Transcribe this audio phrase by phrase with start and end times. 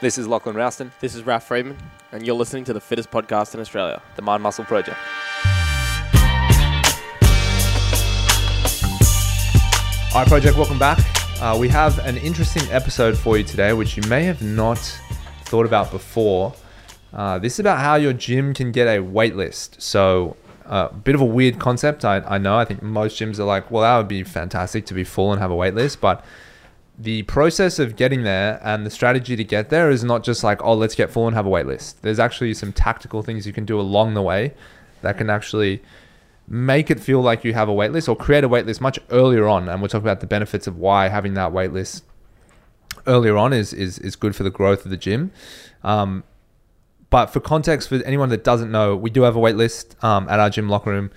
[0.00, 1.76] This is Lachlan Rouston, This is Raf Friedman,
[2.10, 4.00] and you're listening to the fittest podcast in Australia.
[4.16, 4.96] the Mind Muscle Project.
[10.14, 10.98] All right, Project, welcome back.
[11.42, 14.78] Uh, we have an interesting episode for you today, which you may have not
[15.44, 16.54] thought about before.
[17.12, 19.82] Uh, this is about how your gym can get a wait list.
[19.82, 22.06] So, a uh, bit of a weird concept.
[22.06, 22.56] I, I know.
[22.56, 25.42] I think most gyms are like, well, that would be fantastic to be full and
[25.42, 26.00] have a wait list.
[26.00, 26.24] But
[27.00, 30.62] the process of getting there and the strategy to get there is not just like,
[30.62, 32.02] oh, let's get full and have a wait list.
[32.02, 34.52] There's actually some tactical things you can do along the way
[35.00, 35.82] that can actually
[36.46, 38.98] make it feel like you have a wait list or create a wait list much
[39.10, 39.66] earlier on.
[39.66, 42.04] And we'll talk about the benefits of why having that wait list
[43.06, 45.32] earlier on is is, is good for the growth of the gym.
[45.82, 46.22] Um,
[47.08, 50.28] but for context, for anyone that doesn't know, we do have a wait list um,
[50.28, 51.10] at our gym locker room.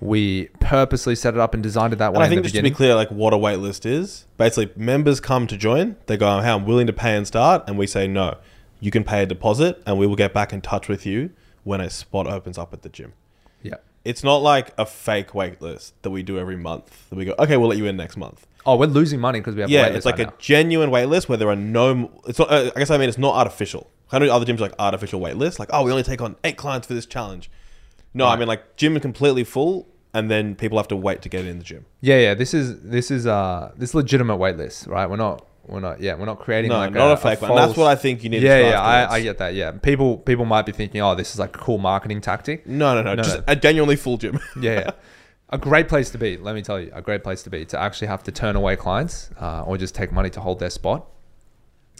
[0.00, 2.16] We purposely set it up and designed it that way.
[2.16, 4.70] And I in think just to be clear, like what a wait list is, basically
[4.82, 5.96] members come to join.
[6.06, 8.36] They go, "Hey, I'm willing to pay and start," and we say, "No,
[8.80, 11.30] you can pay a deposit, and we will get back in touch with you
[11.64, 13.12] when a spot opens up at the gym."
[13.62, 13.74] yeah.
[14.02, 17.08] It's not like a fake wait list that we do every month.
[17.10, 19.54] That we go, "Okay, we'll let you in next month." Oh, we're losing money because
[19.54, 20.36] we have a Yeah, it's like right a now.
[20.38, 22.10] genuine wait list where there are no.
[22.26, 22.50] It's not.
[22.50, 23.90] Uh, I guess I mean it's not artificial.
[24.12, 26.36] I know other gyms are like artificial wait lists, like oh we only take on
[26.44, 27.50] eight clients for this challenge.
[28.14, 31.28] No, I mean like gym is completely full, and then people have to wait to
[31.28, 31.86] get in the gym.
[32.00, 32.34] Yeah, yeah.
[32.34, 35.08] This is this is uh this legitimate wait list, right?
[35.08, 37.54] We're not we're not yeah we're not creating No, like not a, fake one.
[37.54, 38.42] That's what I think you need.
[38.42, 38.80] Yeah, yeah.
[38.82, 39.14] I.
[39.14, 39.54] I get that.
[39.54, 42.66] Yeah, people people might be thinking, oh, this is like a cool marketing tactic.
[42.66, 43.44] No, no, no, No, just no.
[43.46, 44.38] a genuinely full gym.
[44.60, 44.90] Yeah, yeah.
[45.50, 46.36] a great place to be.
[46.36, 48.74] Let me tell you, a great place to be to actually have to turn away
[48.76, 51.06] clients uh, or just take money to hold their spot.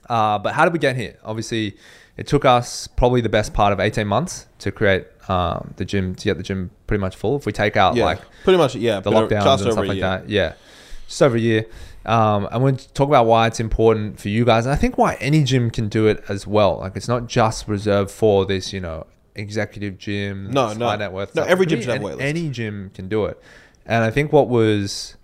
[0.09, 1.17] Uh, but how did we get here?
[1.23, 1.77] Obviously,
[2.17, 6.15] it took us probably the best part of eighteen months to create um, the gym
[6.15, 7.37] to get the gym pretty much full.
[7.37, 8.75] If we take out yeah, like pretty much.
[8.75, 10.29] Yeah, the lockdowns and stuff like that.
[10.29, 10.55] Yeah,
[11.07, 11.67] just over a year.
[12.05, 14.65] Um, and we'll talk about why it's important for you guys.
[14.65, 16.79] And I think why any gym can do it as well.
[16.79, 20.97] Like it's not just reserved for this, you know, executive gym, No, no.
[20.97, 21.35] net worth.
[21.35, 21.51] No, stuff.
[21.51, 23.41] every gym should be have a any, any gym can do it.
[23.87, 25.17] And I think what was,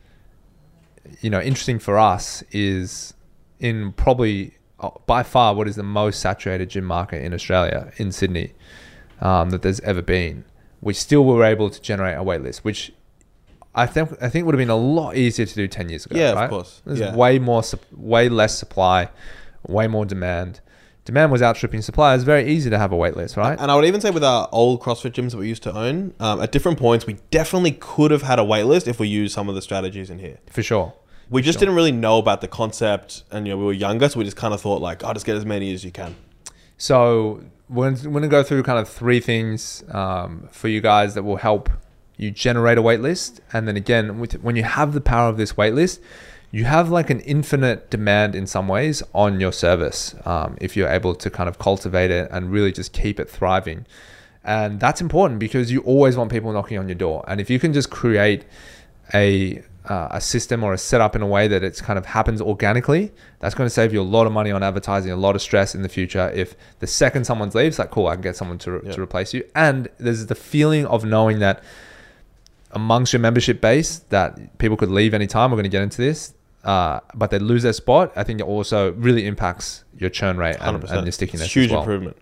[1.20, 3.14] you know, interesting for us is
[3.58, 8.12] in probably uh, by far what is the most saturated gym market in Australia, in
[8.12, 8.52] Sydney,
[9.20, 10.44] um, that there's ever been.
[10.80, 12.92] We still were able to generate a wait list, which
[13.74, 16.16] I think I think would have been a lot easier to do ten years ago.
[16.18, 16.82] Yeah, of course.
[16.86, 17.14] There's Yeah.
[17.14, 17.62] way more,
[17.92, 19.10] way less supply,
[19.66, 20.60] way more demand.
[21.04, 22.16] Demand was outstripping supply.
[22.16, 23.56] It's very easy to have a wait list, right?
[23.60, 26.14] And I would even say with our old CrossFit gyms that we used to own,
[26.18, 29.32] um, at different points, we definitely could have had a wait list if we used
[29.32, 30.38] some of the strategies in here.
[30.50, 30.94] For sure.
[31.30, 31.66] We just sure.
[31.66, 34.36] didn't really know about the concept, and you know we were younger, so we just
[34.36, 36.16] kind of thought like, "Oh, just get as many as you can."
[36.78, 41.14] So we're, we're going to go through kind of three things um, for you guys
[41.14, 41.68] that will help
[42.16, 43.40] you generate a wait list.
[43.52, 46.00] And then again, with, when you have the power of this wait list,
[46.50, 50.88] you have like an infinite demand in some ways on your service um, if you're
[50.88, 53.84] able to kind of cultivate it and really just keep it thriving.
[54.44, 57.24] And that's important because you always want people knocking on your door.
[57.26, 58.44] And if you can just create
[59.12, 62.40] a uh, a system or a setup in a way that it's kind of happens
[62.40, 65.42] organically, that's going to save you a lot of money on advertising, a lot of
[65.42, 66.30] stress in the future.
[66.34, 68.92] If the second someone leaves, like cool, I can get someone to, Yeah.
[68.92, 69.44] to replace you.
[69.54, 71.62] And there's the feeling of knowing that
[72.72, 75.50] amongst your membership base that people could leave anytime.
[75.50, 76.34] We're going to get into this.
[76.64, 78.12] Uh, but they lose their spot.
[78.16, 81.66] I think it also really impacts your churn rate and, and your stickiness It's huge
[81.66, 82.16] as well improvement.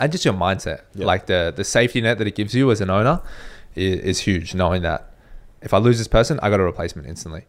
[0.00, 1.06] and just your mindset Yeah.
[1.06, 3.22] like the the safety net that it gives you as an owner
[3.76, 5.11] is, is huge knowing that
[5.62, 7.44] if i lose this person i got a replacement instantly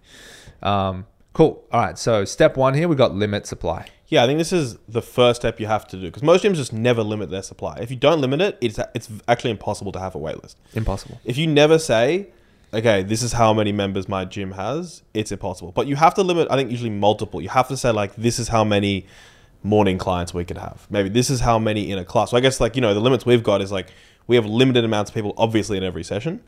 [0.62, 4.38] um, cool all right so step one here we got limit supply Yeah, I think
[4.38, 7.32] this is the first step you have to do because most gyms just never limit
[7.32, 7.80] their supply.
[7.82, 10.56] If you don't limit it, it's it's actually impossible to have a wait list.
[10.76, 12.28] impossible If you never say,
[12.74, 15.72] okay, this is how many members my gym has, it's impossible.
[15.72, 17.42] But you have to limit, I think, usually multiple.
[17.42, 19.08] You have to say, like, this is how many
[19.64, 20.86] morning clients we could have.
[20.92, 22.32] Maybe this is how many in a class.
[22.32, 23.88] So I guess, like, you know, the limits we've got is like
[24.28, 26.42] we have limited amounts of people, obviously, in every session.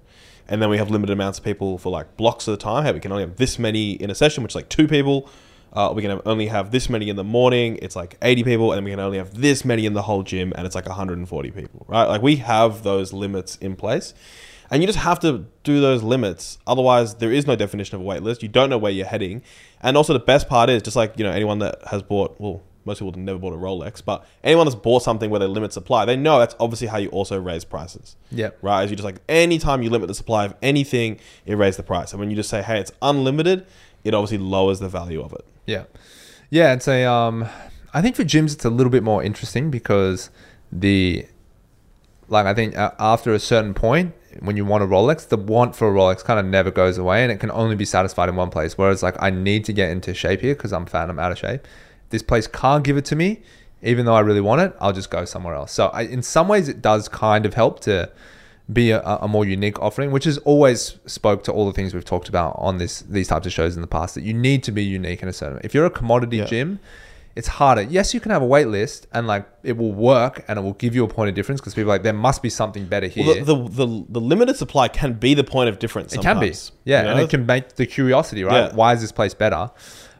[0.47, 2.83] And then we have limited amounts of people for like blocks of the time.
[2.83, 5.29] Hey, we can only have this many in a session, which is like two people.
[5.73, 7.77] Uh, we can only have this many in the morning.
[7.81, 8.71] It's like 80 people.
[8.71, 10.53] And we can only have this many in the whole gym.
[10.55, 12.05] And it's like 140 people, right?
[12.05, 14.13] Like we have those limits in place.
[14.71, 16.57] And you just have to do those limits.
[16.65, 18.41] Otherwise, there is no definition of a wait list.
[18.41, 19.43] You don't know where you're heading.
[19.81, 22.63] And also, the best part is just like, you know, anyone that has bought, well,
[22.85, 25.73] most people have never bought a Rolex, but anyone that's bought something where they limit
[25.73, 28.15] supply, they know that's obviously how you also raise prices.
[28.31, 28.51] Yeah.
[28.61, 28.83] Right?
[28.83, 32.11] As you just like, anytime you limit the supply of anything, it raises the price.
[32.11, 33.65] And when you just say, hey, it's unlimited,
[34.03, 35.45] it obviously lowers the value of it.
[35.65, 35.85] Yeah,
[36.49, 36.73] yeah.
[36.73, 37.05] It's a.
[37.05, 37.49] Um,
[37.93, 40.29] I think for gyms it's a little bit more interesting because
[40.71, 41.25] the,
[42.27, 45.89] like I think after a certain point when you want a Rolex, the want for
[45.89, 48.49] a Rolex kind of never goes away, and it can only be satisfied in one
[48.49, 48.77] place.
[48.77, 51.37] Whereas like I need to get into shape here because I'm fat, I'm out of
[51.37, 51.65] shape.
[52.09, 53.41] This place can't give it to me.
[53.81, 55.71] even though I really want it, I'll just go somewhere else.
[55.71, 58.09] So I, in some ways, it does kind of help to
[58.71, 62.05] be a, a more unique offering, which has always spoke to all the things we've
[62.05, 64.15] talked about on this these types of shows in the past.
[64.15, 65.59] That you need to be unique in a certain.
[65.63, 66.45] If you're a commodity Yeah.
[66.45, 66.79] gym,
[67.35, 67.81] it's harder.
[67.83, 70.73] Yes, you can have a wait list and like it will work and it will
[70.73, 73.07] give you a point of difference because people are like there must be something better
[73.07, 73.25] here.
[73.27, 76.13] Well, the, the, the, the limited supply can be the point of difference.
[76.13, 76.53] It can be.
[76.85, 77.03] Yeah.
[77.03, 78.69] you And it can make the curiosity, right?
[78.69, 78.73] Yeah.
[78.75, 79.69] Why is this place better?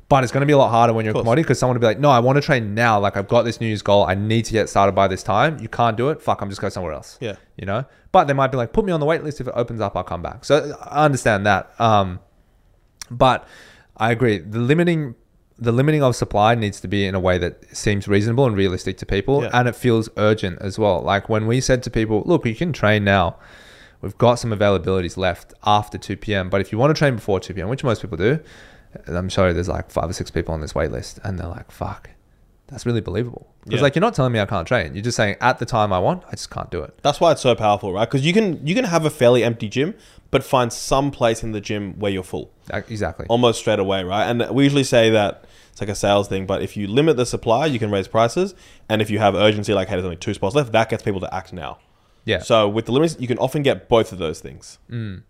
[0.07, 1.81] But it's going to be a lot harder when you're a commodity because someone will
[1.81, 2.99] be like, no, I want to train now.
[2.99, 4.05] Like, I've got this New Year's goal.
[4.05, 5.57] I need to get started by this time.
[5.59, 6.21] You can't do it.
[6.21, 7.17] Fuck, I'm just going somewhere else.
[7.19, 7.37] Yeah.
[7.57, 7.85] You know?
[8.11, 9.41] But they might be like, put me on the wait list.
[9.41, 10.45] If it opens up, I'll come back.
[10.45, 11.71] So I understand that.
[11.81, 12.19] Um,
[13.09, 13.47] but
[13.97, 14.37] I agree.
[14.39, 15.15] The limiting
[15.57, 18.97] the limiting of supply needs to be in a way that seems reasonable and realistic
[18.97, 19.51] to people Yeah.
[19.53, 21.01] and it feels urgent as well.
[21.01, 23.37] Like when we said to people, look, you can train now.
[24.01, 26.49] We've got some availabilities left after 2 p.m.
[26.49, 28.41] But if you want to train before 2 p.m., which most people do,
[29.07, 31.71] I'm sure there's like five or six people on this wait list and they're like,
[31.71, 32.09] fuck,
[32.68, 33.47] that's really believable.
[33.63, 33.83] Because Yeah.
[33.83, 34.94] like you're not telling me I can't train.
[34.94, 36.97] You're just saying at the time I want, I just can't do it.
[37.01, 38.07] That's why it's so powerful, right?
[38.09, 39.95] Because you can you can have a fairly empty gym,
[40.31, 43.25] but find some place in the gym where you're full Exactly.
[43.30, 44.25] almost straight away, right?
[44.25, 47.25] And we usually say that it's like a sales thing, but if you limit the
[47.25, 48.56] supply, you can raise prices,
[48.88, 51.19] and if you have urgency, like hey, there's only two spots left, that gets people
[51.21, 51.80] to act now.
[52.24, 52.39] Yeah.
[52.39, 54.80] So with the limits, you can often get both of those things.
[54.89, 55.24] Mm.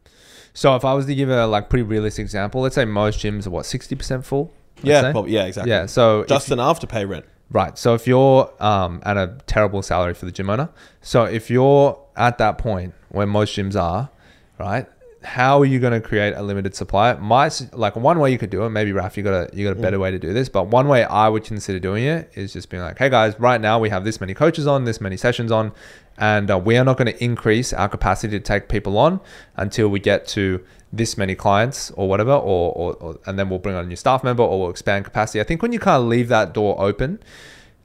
[0.56, 3.46] So if I was to give a like pretty realistic example, let's say most gyms
[3.46, 4.54] are what, 60% full?
[4.78, 5.70] let's Yeah, probably, yeah, exactly.
[5.70, 5.86] Yeah.
[5.86, 7.26] So just enough to pay rent.
[7.52, 7.78] Right.
[7.78, 10.70] So if you're um, at a terrible salary for the gym owner,
[11.02, 14.10] so if you're at that point where most gyms are,
[14.58, 14.88] right,
[15.26, 17.14] how are you going to create a limited supply?
[17.16, 19.78] My like one way you could do it, maybe Raf, you got a you got
[19.78, 22.54] a better way to do this, but one way I would consider doing it is
[22.54, 25.18] just being like, hey guys, right now we have this many coaches on, this many
[25.18, 25.74] sessions on,
[26.18, 29.20] and uh, we are not going to increase our capacity to take people on
[29.56, 30.64] until we get to
[30.94, 33.96] this many clients or whatever, or, or, or and then we'll bring on a new
[33.96, 35.42] staff member or we'll expand capacity.
[35.42, 37.20] I think when you kind of leave that door open,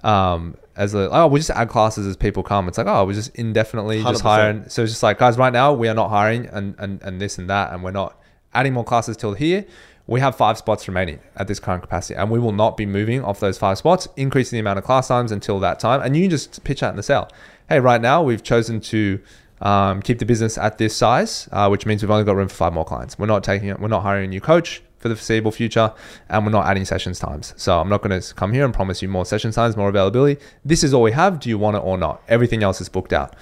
[0.02, 2.68] um, as a oh, we just add classes as people come.
[2.68, 4.24] It's like oh, we're just indefinitely just 100%.
[4.24, 4.68] hiring.
[4.68, 7.36] So it's just like guys, right now we are not hiring and and and this
[7.38, 8.16] and that, and we're not
[8.54, 9.64] adding more classes till here.
[10.10, 13.22] We have five spots remaining at this current capacity, and we will not be moving
[13.22, 16.02] off those five spots, increasing the amount of class times until that time.
[16.02, 17.28] And you can just pitch that in the sale.
[17.68, 19.20] Hey, right now we've chosen to
[19.60, 22.56] um, keep the business at this size, uh, which means we've only got room for
[22.56, 23.20] five more clients.
[23.20, 23.78] We're not taking it.
[23.78, 25.94] We're not hiring a new coach for the foreseeable future,
[26.28, 27.54] and we're not adding sessions times.
[27.56, 30.42] So I'm not going to come here and promise you more session times, more availability.
[30.64, 31.38] This is all we have.
[31.38, 32.20] Do you want it or not?
[32.26, 33.36] Everything else is booked out.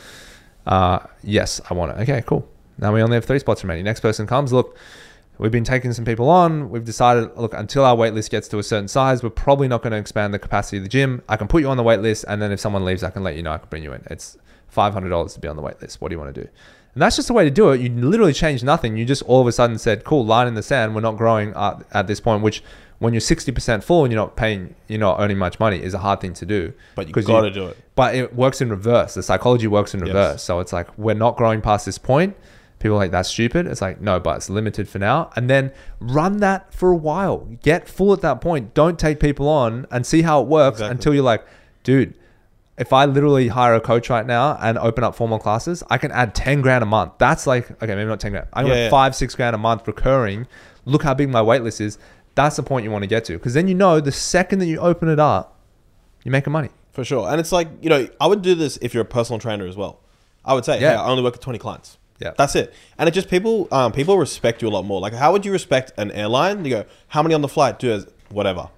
[0.66, 2.02] Uh, yes, I want it.
[2.02, 2.46] Okay, cool.
[2.76, 3.86] Now we only have three spots remaining.
[3.86, 4.52] Next person comes.
[4.52, 4.76] Look,
[5.38, 6.70] we've been taking some people on.
[6.70, 9.82] We've decided, look, until our wait list gets to a certain size, we're probably not
[9.82, 11.22] going to expand the capacity of the gym.
[11.28, 13.22] I can put you on the wait list, and then if someone leaves, I can
[13.22, 13.52] let you know.
[13.52, 14.02] I can bring you in.
[14.10, 14.36] It's
[14.68, 16.00] five hundred dollars to be on the wait list.
[16.00, 16.48] What do you want to do?
[16.94, 17.80] And that's just the way to do it.
[17.80, 18.96] You literally changed nothing.
[18.96, 20.94] You just all of a sudden said, "Cool, line in the sand.
[20.94, 22.62] We're not growing at, at this point." Which,
[22.98, 25.94] when you're sixty percent full and you're not paying, you're not earning much money, is
[25.94, 26.72] a hard thing to do.
[26.96, 27.76] But you got to do it.
[27.94, 29.14] but it works in reverse.
[29.14, 30.08] The psychology works in Yes.
[30.08, 30.42] reverse.
[30.42, 32.36] So it's like we're not growing past this point.
[32.78, 33.66] People are like that's stupid.
[33.66, 35.30] It's like no, but it's limited for now.
[35.36, 37.38] And then run that for a while.
[37.62, 38.72] Get full at that point.
[38.74, 40.92] Don't take people on and see how it works Exactly.
[40.92, 41.44] until you're like,
[41.82, 42.14] dude.
[42.76, 46.12] If I literally hire a coach right now and open up formal classes, I can
[46.12, 47.14] add ten grand a month.
[47.18, 48.46] That's like okay, maybe not ten grand.
[48.52, 48.90] I can Yeah, yeah.
[48.90, 50.46] five, six grand a month recurring.
[50.84, 51.98] Look how big my wait list is.
[52.36, 54.66] That's the point you want to get to because then you know the second that
[54.66, 55.58] you open it up,
[56.22, 56.68] you're making money.
[56.92, 57.28] For sure.
[57.28, 59.76] And it's like, you know, I would do this if you're a personal trainer as
[59.76, 59.98] well.
[60.44, 60.92] I would say, Yeah.
[60.92, 61.97] yeah, I only work with 20 clients.
[62.20, 62.32] Yeah.
[62.36, 62.74] That's it.
[62.98, 65.00] And it just people um, people respect you a lot more.
[65.00, 66.64] Like how would you respect an airline?
[66.64, 67.78] You go, how many on the flight?
[67.78, 68.68] Do as whatever.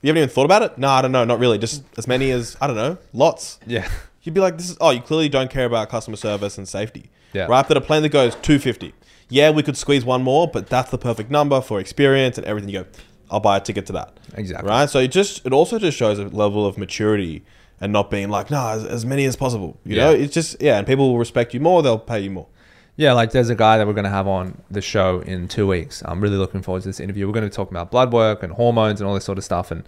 [0.00, 0.78] You haven't even thought about it?
[0.78, 1.58] No, I don't know, not really.
[1.58, 3.60] Just as many as I don't know, lots.
[3.66, 3.88] Yeah.
[4.22, 7.10] You'd be like, this is oh, you clearly don't care about customer service and safety.
[7.32, 7.46] Yeah.
[7.46, 7.66] Right?
[7.66, 8.94] But a plane that goes 250.
[9.28, 12.68] Yeah, we could squeeze one more, but that's the perfect number for experience and everything.
[12.70, 12.86] You go,
[13.30, 14.18] I'll buy a ticket to that.
[14.34, 14.68] Exactly.
[14.68, 14.88] Right?
[14.90, 17.42] So it just it also just shows a level of maturity
[17.80, 19.78] and not being like, no, as, as many as possible.
[19.84, 20.04] You Yeah.
[20.04, 20.10] know?
[20.12, 22.46] It's just yeah, and people will respect you more, they'll pay you more.
[22.96, 25.66] Yeah, like there's a guy that we're going to have on the show in two
[25.66, 26.02] weeks.
[26.04, 27.26] I'm really looking forward to this interview.
[27.26, 29.70] We're going to talk about blood work and hormones and all this sort of stuff.
[29.70, 29.84] And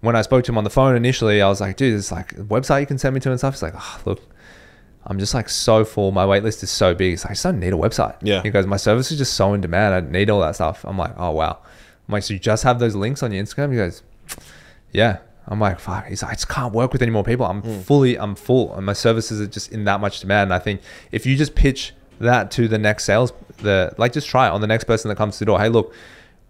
[0.00, 2.32] when I spoke to him on the phone initially, I was like, dude, there's like
[2.32, 3.54] a website you can send me to and stuff.
[3.54, 4.20] He's like, oh, look,
[5.04, 6.10] I'm just like so full.
[6.10, 7.14] My wait list is so big.
[7.14, 8.16] It's like, I just don't need a website.
[8.22, 8.42] Yeah.
[8.42, 9.94] He goes, my service is just so in demand.
[9.94, 10.84] I need all that stuff.
[10.84, 11.58] I'm like, oh, wow.
[12.08, 13.70] I'm like, so you just have those links on your Instagram?
[13.70, 14.02] He goes,
[14.90, 15.18] yeah.
[15.46, 16.06] I'm like, fuck.
[16.06, 17.46] He's like, I just can't work with any more people.
[17.46, 17.82] I'm mm.
[17.82, 20.48] fully, I'm full, and my services are just in that much demand.
[20.48, 20.80] And I think
[21.10, 24.60] if you just pitch that to the next sales, the like, just try it on
[24.60, 25.60] the next person that comes to the door.
[25.60, 25.94] Hey, look,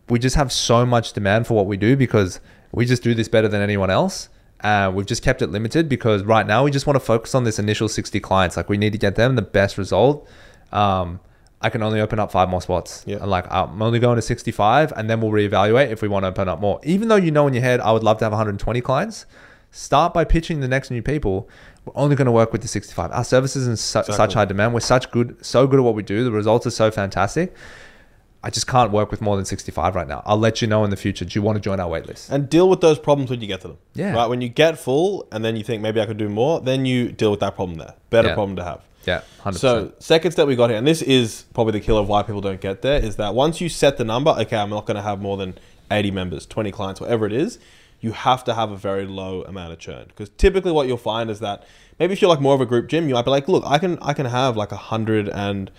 [0.09, 2.41] we just have so much demand for what we do because
[2.73, 4.29] we just do this better than anyone else.
[4.61, 7.45] Uh, we've just kept it limited because right now we just want to focus on
[7.45, 8.57] this initial 60 clients.
[8.57, 10.29] Like we need to get them the best result.
[10.71, 11.21] Um,
[11.61, 13.05] I can only open up five more spots.
[13.07, 13.17] Yeah.
[13.17, 16.29] And like I'm only going to 65 and then we'll reevaluate if we want to
[16.29, 16.81] open up more.
[16.85, 19.27] Even though you know in your head, I would love to have 120 clients.
[19.71, 21.49] Start by pitching the next new people.
[21.85, 23.11] We're only going to work with the 65.
[23.11, 24.73] Our services is in su- such high demand.
[24.75, 26.23] We're such good, so good at what we do.
[26.25, 27.55] The results are so fantastic.
[28.45, 30.23] I just can't work with more than 65 right now.
[30.27, 31.25] I'll let you know in the future.
[31.25, 32.31] Do you want to join our waitlist?
[32.31, 33.79] and deal with those problems when you get to them.
[33.95, 34.15] Yeah.
[34.15, 34.27] Right.
[34.29, 37.11] When you get full, and then you think maybe I could do more, then you
[37.13, 37.95] deal with that problem there.
[38.11, 38.35] Better Yeah.
[38.35, 38.81] problem to have.
[39.05, 39.55] Yeah, 100%.
[39.59, 42.41] So second step we got here, and this is probably the killer of why people
[42.41, 45.03] don't get there, is that once you set the number, okay, I'm not going to
[45.03, 45.59] have more than
[45.91, 47.59] 80 members, 20 clients, whatever it is,
[48.03, 50.07] you have to have a very low amount of churn.
[50.09, 51.65] Because typically what you'll find is that
[51.99, 53.79] maybe if you're like more of a group gym, you might be like, look, I
[53.79, 55.71] can I can have like 100 and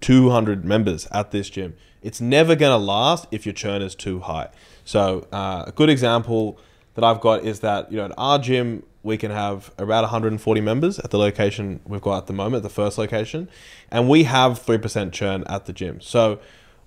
[0.00, 1.76] 200 members at this gym.
[2.02, 4.48] It's never going to last if your churn is too high.
[4.84, 6.58] So uh, a good example
[6.94, 10.60] that I've got is that you know at our gym we can have around 140
[10.62, 13.48] members at the location we've got at the moment, the first location,
[13.90, 16.00] and we have three percent churn at the gym.
[16.00, 16.40] So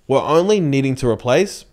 [0.08, 1.66] we're only needing to replace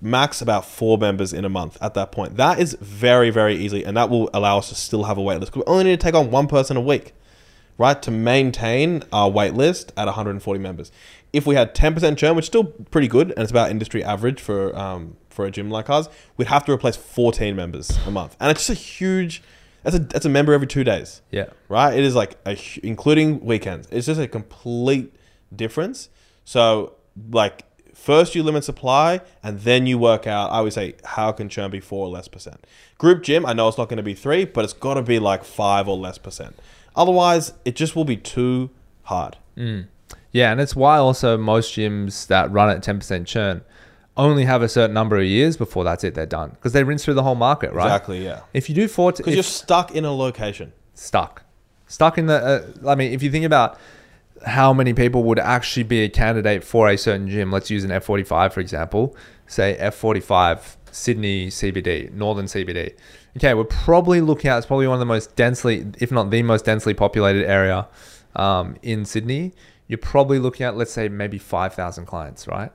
[0.00, 2.36] max about four members in a month at that point.
[2.36, 5.40] That is very very easy, and that will allow us to still have a wait
[5.40, 5.56] list.
[5.56, 7.14] We only need to take on one person a week
[7.78, 10.92] right, to maintain our wait list at 140 members.
[11.32, 14.40] If we had 10% churn, which is still pretty good, and it's about industry average
[14.40, 18.36] for um, for a gym like ours, we'd have to replace 14 members a month,
[18.40, 19.42] and it's just a huge.
[19.84, 21.46] That's a that's a member every two days, yeah.
[21.68, 21.96] right?
[21.96, 23.88] It is like a including weekends.
[23.90, 25.14] It's just a complete
[25.54, 26.08] difference.
[26.44, 26.94] So
[27.30, 27.64] like
[27.98, 30.50] first you limit supply, and then you work out.
[30.50, 32.66] I would say how can churn be four or less percent.
[32.96, 35.18] Group gym, I know it's not going to be three, but it's got to be
[35.18, 36.58] like five or less percent.
[36.96, 38.70] Otherwise, it just will be too
[39.04, 39.36] hard.
[40.30, 43.62] Yeah, and it's why also most gyms that run at 10% churn
[44.16, 46.50] only have a certain number of years before that's it, they're done.
[46.50, 47.86] Because they rinse through the whole market, right?
[47.86, 48.40] Exactly, yeah.
[48.52, 50.72] If you do 40, Because you're stuck in a location.
[50.94, 51.44] stuck.
[51.86, 53.78] Stuck in the, uh, I mean, if you think about
[54.46, 57.90] how many people would actually be a candidate for a certain gym, let's use an
[57.90, 59.16] F45, for example,
[59.46, 62.94] say F45, Sydney CBD, Northern CBD.
[63.36, 66.42] Okay, we're probably looking at, it's probably one of the most densely, if not the
[66.42, 67.88] most densely populated area
[68.36, 69.52] um, in Sydney.
[69.86, 72.70] You're probably looking at, let's say, maybe 5,000 clients, right?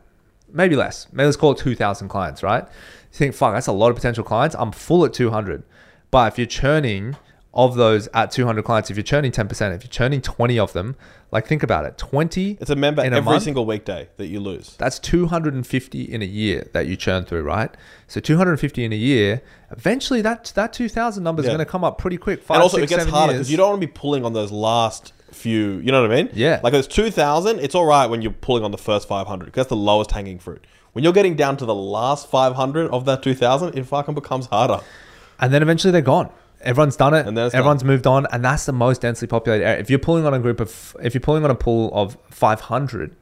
[0.51, 1.07] Maybe less.
[1.11, 2.63] Maybe let's call it 2,000 clients, right?
[2.63, 4.55] You think, fuck, that's a lot of potential clients.
[4.57, 5.63] I'm full at 200.
[6.11, 7.15] But if you're churning
[7.53, 10.95] of those at 200 clients, if you're churning 10%, if you're churning 20 of them,
[11.33, 14.75] like think about it 20 It's a member every month, single weekday that you lose.
[14.77, 17.69] that's 250 in a year that you churn through, right?
[18.07, 21.53] So 250 in a year, eventually that that 2,000 number is Yeah.
[21.53, 22.41] going to come up pretty quick.
[22.43, 24.33] Five, and also, six, it gets harder because you don't want to be pulling on
[24.33, 25.79] those last few.
[25.79, 26.29] You know what I mean?
[26.33, 26.59] Yeah.
[26.63, 27.59] Like it's two thousand.
[27.59, 30.11] It's all right when you're pulling on the first five hundred because that's the lowest
[30.11, 30.65] hanging fruit.
[30.93, 34.13] When you're getting down to the last five hundred of that two thousand, it fucking
[34.13, 34.81] becomes harder.
[35.39, 36.29] and then eventually they're gone.
[36.63, 37.27] Everyone's done it.
[37.27, 39.79] And Everyone's moved on, and that's the most densely populated area.
[39.79, 43.15] If you're pulling on a group of, if you're pulling on a pool of 500,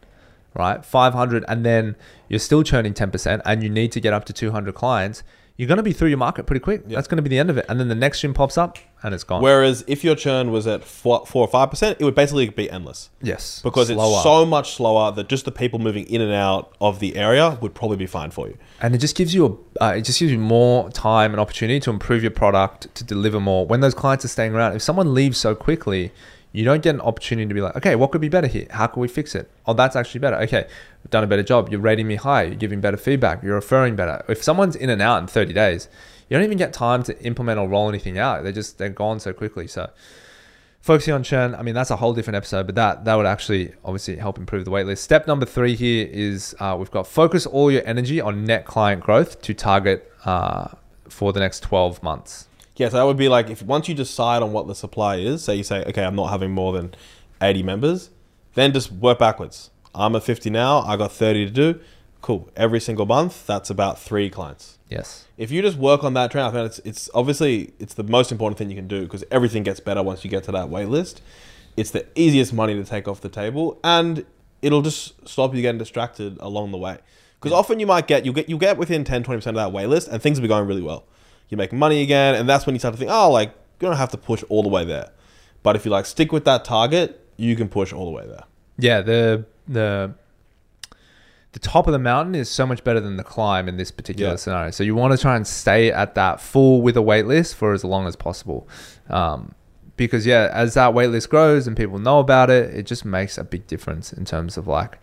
[0.55, 1.95] right, 500, and then
[2.29, 5.23] you're still churning 10%, and you need to get up to 200 clients,
[5.57, 6.87] you're going to be through your market pretty quick.
[6.87, 8.77] That's going to be the end of it, and then the next gym pops up,
[9.03, 9.41] and it's gone.
[9.41, 12.69] Whereas if your churn was at four, four or five percent, it would basically be
[12.69, 13.09] endless.
[13.21, 14.13] Yes, because slower.
[14.15, 17.57] it's so much slower that just the people moving in and out of the area
[17.61, 18.57] would probably be fine for you.
[18.81, 21.79] and it just gives you a, uh, it just gives you more time and opportunity
[21.79, 23.65] to improve your product to deliver more.
[23.65, 26.11] When those clients are staying around if someone leaves so quickly
[26.53, 28.67] you don't get an opportunity to be like okay what could be better here?
[28.69, 29.49] How can we fix it?
[29.65, 30.37] Oh that's actually better.
[30.37, 30.67] Okay
[31.03, 31.69] we've done a better job.
[31.71, 33.41] You're rating me high you're giving better feedback.
[33.41, 34.23] You're referring better.
[34.27, 35.87] If someone's in and out in 30 days
[36.31, 39.19] you don't even get time to implement or roll anything out they're just they're gone
[39.19, 39.89] so quickly so
[40.79, 43.73] focusing on churn i mean that's a whole different episode but that that would actually
[43.83, 47.69] obviously help improve the waitlist step number three here is uh, we've got focus all
[47.69, 50.69] your energy on net client growth to target uh,
[51.09, 52.47] for the next 12 months
[52.77, 55.43] Yeah, so that would be like if once you decide on what the supply is,
[55.43, 56.95] say you say, okay, I'm not having more than
[57.41, 58.09] 80 members,
[58.55, 59.69] then just work backwards.
[59.93, 61.79] I'm at 50 now, I got 30 to do.
[62.21, 62.49] Cool.
[62.55, 64.77] Every single month, that's about three clients.
[64.89, 68.03] yes If you just work on that trend, I think it's, it's obviously it's the
[68.03, 70.69] most important thing you can do because everything gets better once you get to that
[70.69, 71.21] wait list.
[71.77, 74.25] It's the easiest money to take off the table, and
[74.61, 76.97] it'll just stop you getting distracted along the way.
[77.39, 79.71] Because often you might get you get you get within 10 20 percent of that
[79.71, 81.05] wait list, and things will be going really well.
[81.49, 83.49] You make money again, and that's when you start to think, oh, like
[83.79, 85.09] you don't have to push all the way there.
[85.63, 88.43] But if you like stick with that target, you can push all the way there.
[88.77, 90.13] yeah the the
[91.53, 94.31] the top of the mountain is so much better than the climb in this particular
[94.31, 94.35] Yeah.
[94.37, 94.71] scenario.
[94.71, 97.73] So you want to try and stay at that full with a wait list for
[97.73, 98.67] as long as possible.
[99.09, 99.53] Um,
[99.97, 103.37] because yeah as that wait list grows and people know about it it just makes
[103.37, 104.97] a big difference in terms of like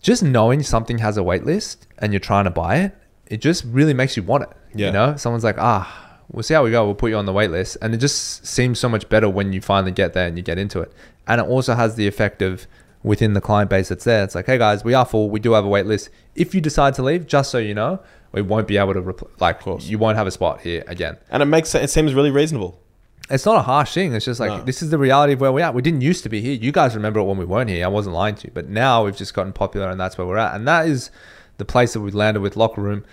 [0.00, 2.94] just knowing something has a wait list and you're trying to buy it
[3.26, 4.86] it just really makes you want it Yeah.
[4.86, 5.16] you know?
[5.16, 7.76] Someone's like ah we'll see how we go we'll put you on the wait list.
[7.82, 10.58] And it just seems so much better when you finally get there and you get
[10.58, 10.90] into it.
[11.26, 12.66] And it also has the effect of
[13.02, 15.52] within the client base that's there it's like hey guys we are full we do
[15.52, 17.98] have a wait list if you decide to leave just so you know
[18.32, 21.18] we won't be able to repl- like you won't have a spot here again.
[21.28, 22.80] And it makes it seems really reasonable.
[23.28, 24.14] It's not a harsh thing.
[24.14, 24.64] It's just like No.
[24.64, 25.74] this is the reality of where we're at.
[25.74, 26.54] We didn't used to be here.
[26.54, 27.84] You guys remember it when we weren't here.
[27.84, 28.50] I wasn't lying to you.
[28.54, 30.54] But now we've just gotten popular and that's where we're at.
[30.54, 31.10] And that is
[31.58, 33.04] the place that we landed with locker room.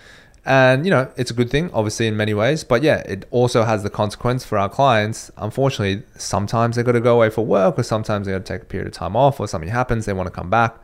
[0.44, 2.64] And you know, it's a good thing, obviously, in many ways.
[2.64, 5.30] But yeah, it also has the consequence for our clients.
[5.36, 8.62] Unfortunately, sometimes they've got to go away for work, or sometimes they've got to take
[8.62, 10.76] a period of time off, or something happens, they want to come back.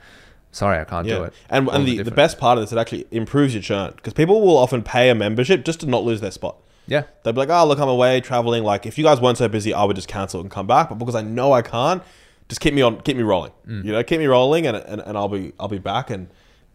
[0.52, 1.34] Sorry, I can't do it.
[1.50, 4.40] And, and the, the best part of this, it actually improves your churn because people
[4.40, 6.56] will often pay a membership just to not lose their spot.
[6.86, 8.64] yeah, They'll be like, oh, look, I'm away traveling.
[8.64, 10.88] Like, if you guys weren't so busy, I would just cancel and come back.
[10.88, 12.02] But because I know I can't,
[12.48, 13.52] just keep me on, keep me rolling.
[13.66, 13.84] Mm.
[13.84, 16.28] You know, keep me rolling, and, and, and I'll be I'll be back, and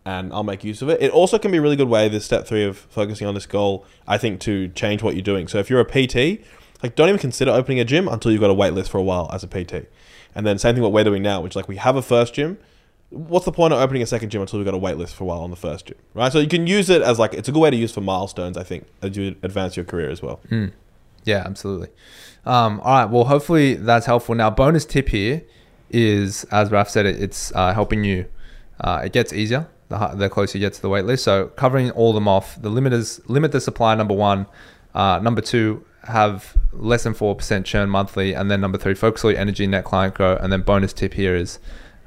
[0.06, 1.02] and I'll make use of it.
[1.02, 2.10] It also can be a really good way.
[2.10, 5.48] This step three of focusing on this goal, I think, to change what you're doing.
[5.48, 6.44] So if you're a PT,
[6.82, 9.04] like, don't even consider opening a gym until you've got a wait list for a
[9.04, 9.88] while as a PT.
[10.34, 12.58] And then same thing what we're doing now, which like we have a first gym.
[13.10, 15.26] What's the point of opening a second gym until we've got a wait list for
[15.26, 16.32] a while on the first gym, right?
[16.32, 18.58] So you can use it as like it's a good way to use for milestones.
[18.58, 20.40] I think as you advance your career as well.
[21.26, 21.90] Yeah, absolutely.
[22.46, 23.06] Um, all right.
[23.06, 24.34] Well, hopefully that's helpful.
[24.34, 25.44] Now, bonus tip here
[25.90, 28.26] is, as Raf said, it, it's uh, helping you.
[28.80, 31.24] Uh, it gets easier the, the closer you get to the wait list.
[31.24, 32.60] So covering all them off.
[32.62, 33.94] The limiters limit the supply.
[33.96, 34.48] Number one.
[34.94, 39.24] Uh, number two, have less than four percent churn monthly, and then number three, focus
[39.24, 40.38] all your energy, net client growth.
[40.42, 41.60] And then bonus tip here is,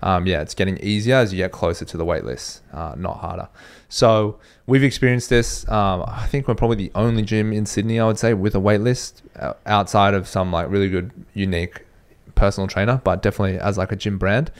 [0.02, 3.20] um, yeah, it's getting easier as you get closer to the wait list, uh, not
[3.20, 3.48] harder.
[3.88, 5.66] So we've experienced this.
[5.66, 8.60] Um, I think we're probably the only gym in Sydney, I would say, with a
[8.60, 11.86] wait list uh, outside of some like really good, unique
[12.34, 14.50] personal trainer, but definitely as like a gym brand.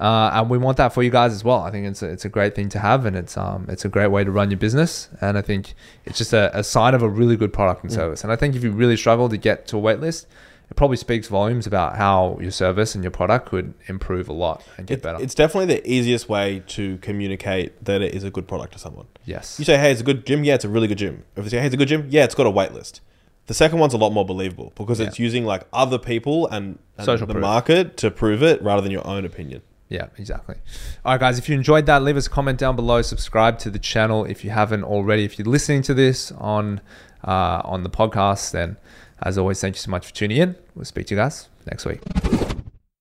[0.00, 1.62] Uh, and we want that for you guys as well.
[1.62, 3.88] I think it's a, it's a great thing to have, and it's um it's a
[3.88, 5.08] great way to run your business.
[5.20, 5.74] And I think
[6.04, 8.22] it's just a, a sign of a really good product and service.
[8.22, 10.28] And I think if you really struggle to get to a wait list,
[10.70, 14.62] it probably speaks volumes about how your service and your product could improve a lot
[14.76, 15.18] and get It- better.
[15.20, 19.06] It's definitely the easiest way to communicate that it is a good product to someone.
[19.24, 19.58] yes.
[19.58, 20.44] You say, hey, it's a good gym.
[20.44, 21.24] Yeah, it's a really good gym.
[21.36, 22.06] If you say, hey, it's a good gym.
[22.10, 23.00] Yeah, it's got a wait list.
[23.46, 27.06] The second one's a lot more believable because it's using like other people and, and
[27.18, 27.40] the proof.
[27.40, 29.62] market to prove it rather than your own opinion.
[29.88, 30.56] Yeah, exactly.
[31.04, 33.00] All right, guys, if you enjoyed that, leave us a comment down below.
[33.00, 35.24] Subscribe to the channel if you haven't already.
[35.24, 36.80] If you're listening to this on
[37.24, 38.76] uh, on the podcast, then
[39.22, 40.56] as always, thank you so much for tuning in.
[40.74, 42.00] We'll speak to you guys next week.